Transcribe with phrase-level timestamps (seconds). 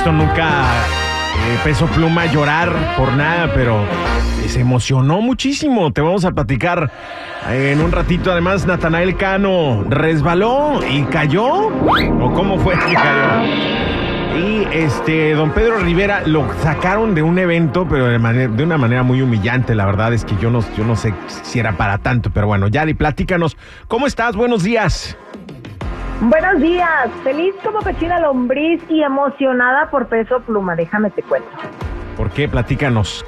[0.00, 3.84] visto nunca eh, Peso Pluma llorar por nada, pero
[4.46, 5.92] se emocionó muchísimo.
[5.92, 6.90] Te vamos a platicar
[7.50, 8.32] eh, en un ratito.
[8.32, 11.44] Además, Natanael Cano resbaló y cayó.
[11.66, 13.44] ¿O cómo fue que cayó?
[14.38, 18.78] Y este, don Pedro Rivera lo sacaron de un evento, pero de, manera- de una
[18.78, 19.74] manera muy humillante.
[19.74, 22.68] La verdad es que yo no, yo no sé si era para tanto, pero bueno,
[22.68, 23.54] Yari, platícanos.
[23.86, 24.34] ¿Cómo estás?
[24.34, 25.18] Buenos días.
[26.22, 31.48] Buenos días, feliz como pechina lombriz y emocionada por peso pluma, déjame te cuento.
[32.14, 32.46] ¿Por qué?
[32.46, 33.24] Platícanos.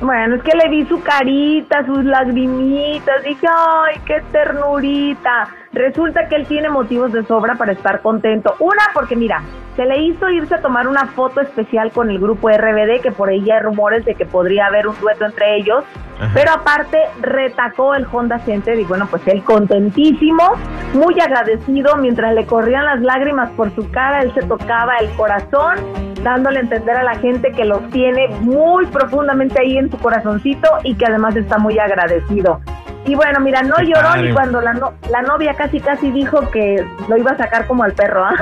[0.00, 5.48] Bueno, es que le vi su carita, sus lagrimitas, dije, ay, qué ternurita.
[5.72, 8.56] Resulta que él tiene motivos de sobra para estar contento.
[8.58, 9.40] Una, porque mira,
[9.76, 13.28] se le hizo irse a tomar una foto especial con el grupo RBD, que por
[13.28, 15.84] ahí hay rumores de que podría haber un dueto entre ellos.
[16.18, 16.32] Ajá.
[16.34, 20.54] Pero aparte, retacó el Honda Center y bueno, pues él contentísimo,
[20.94, 25.76] muy agradecido, mientras le corrían las lágrimas por su cara, él se tocaba el corazón,
[26.22, 30.68] dándole a entender a la gente que los tiene muy profundamente ahí en su corazoncito
[30.84, 32.60] y que además está muy agradecido.
[33.06, 34.22] Y bueno, mira, no Qué lloró padre.
[34.28, 37.82] ni cuando la, no- la novia casi casi dijo que lo iba a sacar como
[37.84, 38.34] al perro, ¿ah?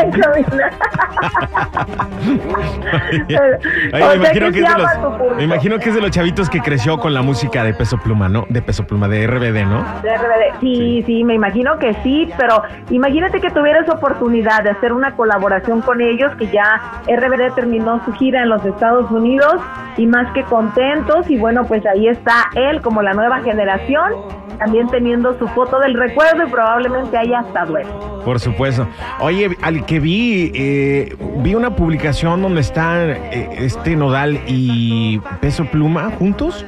[4.14, 7.14] Imagino que es de los, me imagino que es de los chavitos que creció con
[7.14, 8.46] la música de Peso Pluma, ¿no?
[8.48, 9.84] De Peso Pluma, de RBD, ¿no?
[10.02, 10.60] De RBD.
[10.60, 15.80] Sí, sí, me imagino que sí, pero imagínate que tuvieras oportunidad de hacer una colaboración
[15.82, 19.56] con ellos, que ya RBD terminó su gira en los Estados Unidos
[19.96, 23.89] y más que contentos y bueno, pues ahí está él como la nueva generación,
[24.58, 28.20] también teniendo su foto del recuerdo y probablemente haya hasta duelo.
[28.24, 28.86] Por supuesto.
[29.20, 35.64] Oye, al que vi, eh, vi una publicación donde están eh, este Nodal y Peso
[35.64, 36.66] Pluma juntos.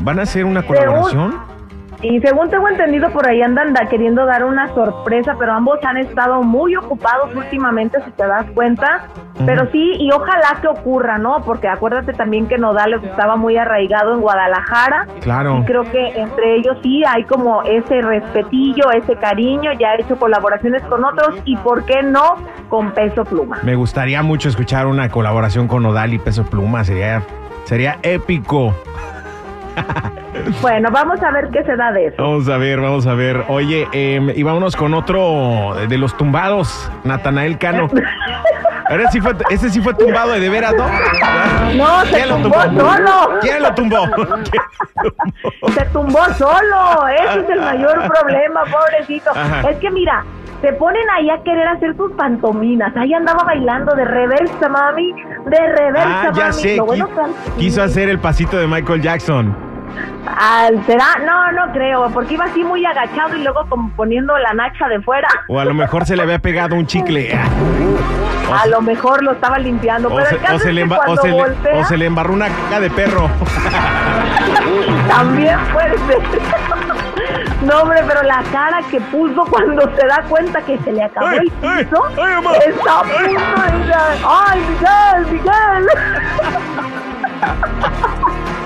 [0.00, 1.55] ¿Van a hacer una colaboración?
[2.02, 5.96] Y según tengo entendido, por ahí andan da- queriendo dar una sorpresa, pero ambos han
[5.96, 9.06] estado muy ocupados últimamente, si te das cuenta.
[9.44, 11.42] Pero sí, y ojalá que ocurra, ¿no?
[11.44, 15.06] Porque acuérdate también que Nodal estaba muy arraigado en Guadalajara.
[15.20, 15.58] Claro.
[15.58, 20.16] Y creo que entre ellos sí hay como ese respetillo, ese cariño, ya ha hecho
[20.16, 22.36] colaboraciones con otros y por qué no
[22.68, 23.58] con Peso Pluma.
[23.62, 26.84] Me gustaría mucho escuchar una colaboración con Nodal y Peso Pluma.
[26.84, 27.22] Sería,
[27.64, 28.74] sería épico.
[30.60, 32.16] Bueno, vamos a ver qué se da de eso.
[32.22, 33.44] Vamos a ver, vamos a ver.
[33.48, 37.88] Oye, eh, y vámonos con otro de los tumbados, Natanael Cano.
[38.88, 40.86] Ahora sí fue, ese sí fue tumbado de, de veras, ¿no?
[41.74, 42.80] No, se ¿Quién lo tumbó tumbó?
[42.92, 43.38] solo.
[43.40, 43.96] ¿Quién lo tumbó?
[44.14, 45.68] ¿Quién lo tumbó?
[45.72, 49.30] Se tumbó solo, ese es el mayor problema, pobrecito.
[49.30, 49.68] Ajá.
[49.70, 50.24] Es que mira,
[50.60, 52.96] se ponen ahí a querer hacer sus pantominas.
[52.96, 55.12] Ahí andaba bailando de reversa, mami,
[55.46, 56.52] de reversa, Ah, ya mami.
[56.52, 56.76] sé.
[56.76, 57.08] Lo bueno
[57.58, 59.65] quiso hacer el pasito de Michael Jackson.
[60.26, 61.06] Ah, ¿Será?
[61.24, 65.00] No, no creo, porque iba así muy agachado y luego como poniendo la nacha de
[65.00, 65.28] fuera.
[65.48, 67.38] O a lo mejor se le había pegado un chicle.
[68.48, 70.98] O A se- lo mejor lo estaba limpiando, o pero se, o le que emba-
[70.98, 73.28] o cuando se le- voltea, o se le embarró una caca de perro.
[75.08, 76.20] También puede ser.
[77.62, 81.26] No, hombre, pero la cara que puso cuando se da cuenta que se le acabó
[81.26, 81.50] ¡Ay, el
[81.84, 82.34] piso, ay,
[82.68, 85.88] está a punto de dar, ¡Ay, Miguel, Miguel!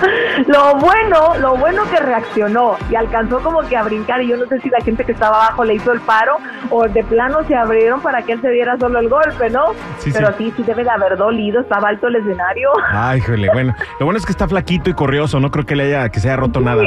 [0.46, 4.46] Lo bueno, lo bueno que reaccionó y alcanzó como que a brincar y yo no
[4.46, 6.38] sé si la gente que estaba abajo le hizo el paro
[6.70, 9.72] o de plano se abrieron para que él se diera solo el golpe, ¿no?
[9.98, 10.50] Sí, Pero sí.
[10.50, 12.70] sí, sí debe de haber dolido, estaba alto el escenario.
[12.90, 13.74] Ay, jole, bueno.
[13.98, 15.40] Lo bueno es que está flaquito y corrioso.
[15.40, 16.82] No creo que le haya, que se haya roto nada.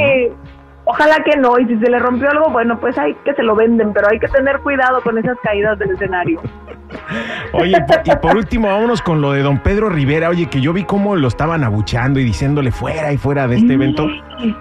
[0.86, 3.56] Ojalá que no, y si se le rompió algo, bueno, pues hay que se lo
[3.56, 6.42] venden, pero hay que tener cuidado con esas caídas del escenario.
[7.52, 10.28] Oye, y por, y por último, vámonos con lo de don Pedro Rivera.
[10.28, 13.74] Oye, que yo vi cómo lo estaban abuchando y diciéndole fuera y fuera de este
[13.74, 14.08] evento.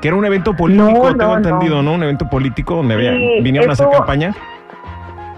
[0.01, 1.83] Que era un evento político, No, tengo no, entendido, no.
[1.83, 1.93] ¿no?
[1.93, 4.33] Un evento político donde Sí, vinieron a hacer campaña.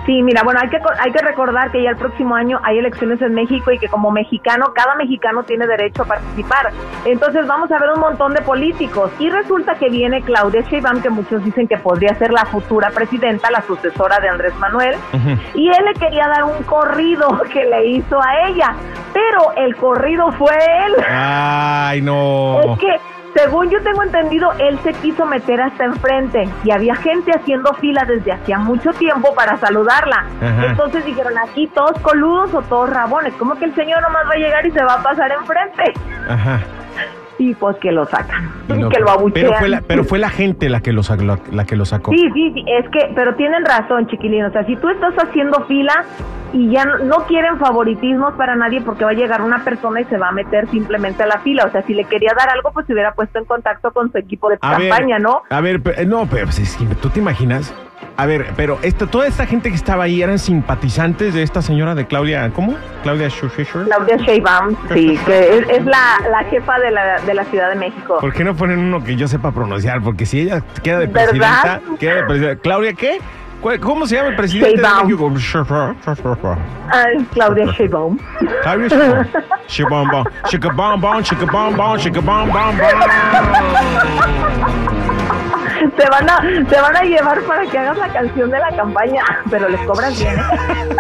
[0.06, 3.20] Sí, mira, bueno, hay que, hay que recordar que ya el próximo año hay elecciones
[3.22, 6.72] en México y que como mexicano, cada mexicano tiene derecho a participar.
[7.06, 9.12] Entonces vamos a ver un montón de políticos.
[9.20, 13.50] Y resulta que viene Claudia Sheinbaum, que muchos dicen que podría ser la futura presidenta,
[13.50, 14.96] la sucesora de Andrés Manuel.
[15.56, 18.76] Y él le quería dar un corrido que le hizo a ella,
[19.14, 20.54] pero el corrido fue
[20.86, 20.96] él.
[21.10, 22.62] Ay, no.
[22.62, 27.32] Es que, según yo tengo entendido, él se quiso meter hasta enfrente y había gente
[27.32, 30.26] haciendo fila desde hacía mucho tiempo para saludarla.
[30.42, 30.68] Ajá.
[30.68, 33.34] Entonces dijeron, aquí todos coludos o todos rabones.
[33.34, 35.94] ¿Cómo que el señor nomás va a llegar y se va a pasar enfrente?
[36.30, 36.62] Ajá.
[37.38, 39.34] Y pues que lo sacan, no, que lo abuchean.
[39.34, 42.12] pero fue la, pero fue la gente la que lo, la, la que lo sacó.
[42.12, 44.46] Sí, sí, sí, es que, pero tienen razón, chiquilín.
[44.46, 46.06] O sea, si tú estás haciendo fila
[46.54, 50.06] y ya no, no quieren favoritismos para nadie porque va a llegar una persona y
[50.06, 51.66] se va a meter simplemente a la fila.
[51.66, 54.18] O sea, si le quería dar algo, pues se hubiera puesto en contacto con su
[54.18, 55.42] equipo de A ver, campaña, ¿no?
[55.50, 57.74] A ver, no, pero pues, es que tú te imaginas
[58.18, 61.96] A ver, pero esto, toda esta gente que estaba ahí eran simpatizantes de esta señora
[61.96, 62.76] de Claudia, ¿cómo?
[63.04, 63.84] Claudia Schiffer.
[63.84, 67.76] Claudia Sheinbaum, sí, que es, es la, la jefa de la, de la Ciudad de
[67.76, 68.18] México.
[68.22, 70.02] ¿Por qué no ponen uno que yo sepa pronunciar?
[70.02, 71.24] Porque si ella queda de ¿Verdad?
[71.30, 72.62] presidenta, queda de presidenta.
[72.62, 73.18] ¿Claudia qué?
[73.60, 75.08] ¿Cuál- ¿Cómo se llama el presidente Sheinbaum.
[75.08, 75.76] de México?
[76.90, 77.04] Ah,
[77.34, 78.18] Claudia Sheinbaum.
[78.64, 79.28] Claudia Sheinbaum.
[79.68, 80.26] Sheinbaum.
[80.48, 82.80] Sheinbaum, Sheinbaum, Sheinbaum, Sheinbaum.
[85.98, 89.24] Te van, a, te van a llevar para que hagas la canción de la campaña,
[89.50, 90.36] pero les cobran bien.
[90.38, 90.96] ¿eh?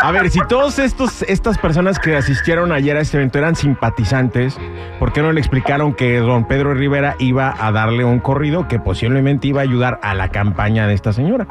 [0.00, 4.58] A ver, si todos estos estas personas que asistieron ayer a este evento eran simpatizantes,
[4.98, 8.78] ¿por qué no le explicaron que don Pedro Rivera iba a darle un corrido que
[8.78, 11.46] posiblemente iba a ayudar a la campaña de esta señora?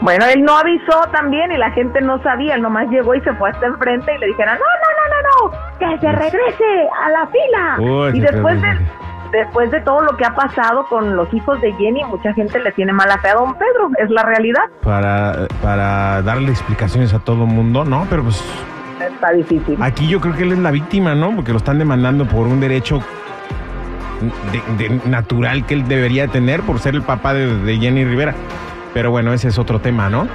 [0.00, 3.32] Bueno, él no avisó también y la gente no sabía, él nomás llegó y se
[3.34, 7.10] fue hasta enfrente y le dijeron, no, no, no, no, no, que se regrese a
[7.10, 7.76] la fila.
[7.78, 9.05] Uy, y después de.
[9.32, 12.72] Después de todo lo que ha pasado con los hijos de Jenny, mucha gente le
[12.72, 14.62] tiene mala fe a don Pedro, es la realidad.
[14.82, 18.06] Para, para darle explicaciones a todo el mundo, ¿no?
[18.10, 18.42] Pero pues
[19.00, 19.76] Está difícil.
[19.82, 21.34] aquí yo creo que él es la víctima, ¿no?
[21.36, 23.00] Porque lo están demandando por un derecho
[24.78, 28.34] de- de- natural que él debería tener por ser el papá de, de Jenny Rivera.
[28.94, 30.26] Pero bueno, ese es otro tema, ¿no?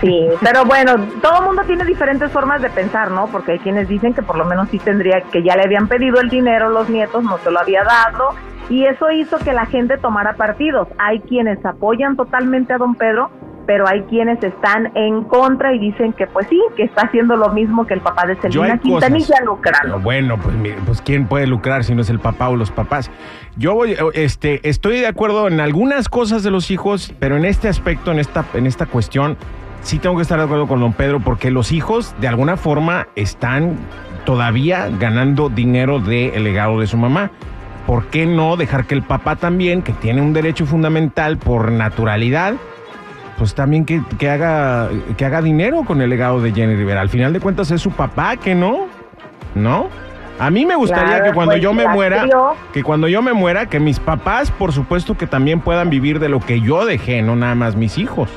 [0.00, 3.26] Sí, pero bueno, todo el mundo tiene diferentes formas de pensar, ¿no?
[3.28, 6.20] Porque hay quienes dicen que por lo menos sí tendría, que ya le habían pedido
[6.20, 8.34] el dinero los nietos, no se lo había dado,
[8.68, 10.88] y eso hizo que la gente tomara partidos.
[10.98, 13.30] Hay quienes apoyan totalmente a don Pedro,
[13.66, 17.50] pero hay quienes están en contra y dicen que pues sí, que está haciendo lo
[17.50, 19.98] mismo que el papá de Selena Quintanilla lucrando.
[19.98, 23.10] Bueno, pues, mire, pues quién puede lucrar si no es el papá o los papás.
[23.56, 27.68] Yo voy, este, estoy de acuerdo en algunas cosas de los hijos, pero en este
[27.68, 29.36] aspecto, en esta, en esta cuestión,
[29.86, 33.06] sí tengo que estar de acuerdo con don Pedro, porque los hijos de alguna forma
[33.14, 33.76] están
[34.24, 37.30] todavía ganando dinero del legado de su mamá.
[37.86, 42.54] ¿Por qué no dejar que el papá también, que tiene un derecho fundamental por naturalidad,
[43.38, 47.00] pues también que, que haga que haga dinero con el legado de Jenny Rivera.
[47.00, 48.86] Al final de cuentas es su papá, que no,
[49.54, 49.88] ¿no?
[50.40, 52.54] A mí me gustaría Claro, que cuando pues, yo me muera, crió.
[52.72, 56.28] que cuando yo me muera, que mis papás, por supuesto, que también puedan vivir de
[56.28, 58.28] lo que yo dejé, no nada más mis hijos,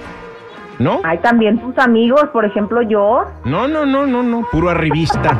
[0.79, 1.01] ¿no?
[1.03, 5.37] Hay también tus amigos, por ejemplo yo, No, no, no, no, no, puro arribista.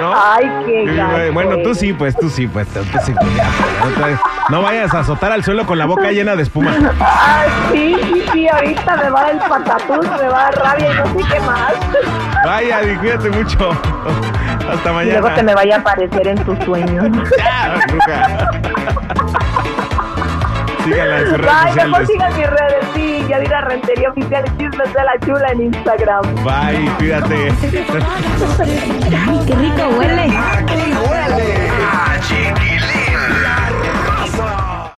[0.00, 0.12] ¿No?
[0.16, 3.12] Ay, qué gacho Bueno, tú sí, pues, tú sí, pues, tú, tú sí.
[3.14, 4.18] pues,
[4.48, 6.72] no vayas a azotar al suelo con la boca llena de espuma.
[7.00, 10.94] Ay, sí, sí, sí, ahorita me va el patatús, me va a dar rabia y
[10.94, 11.72] no sé qué más.
[12.44, 13.70] Vaya, cuídate mucho.
[14.70, 15.20] Hasta Y mañana.
[15.20, 17.08] luego te me vaya a aparecer en tus sueños.
[17.38, 18.50] Ya.
[20.84, 21.84] Síganla en sus redes Bye, sociales.
[21.90, 23.18] mejor sigan mis redes, sí.
[23.22, 26.34] ya Yadira Rentería Oficial de Chismes de la Chula en Instagram.
[26.44, 27.34] Bye, cuídate.
[29.26, 30.26] Ay, qué rico huele.
[30.36, 31.70] Ah, qué rico huele.
[31.82, 32.16] Ah.